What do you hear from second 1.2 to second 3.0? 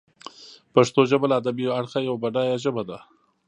له ادبي اړخه یوه بډایه ژبه ده.